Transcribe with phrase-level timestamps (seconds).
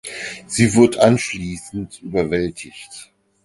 [0.47, 3.11] Sie wird anschließend überwältigt.